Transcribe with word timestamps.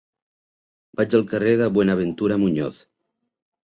Vaig 1.01 1.19
al 1.21 1.27
carrer 1.35 1.53
de 1.63 1.69
Buenaventura 1.79 2.43
Muñoz. 2.49 2.85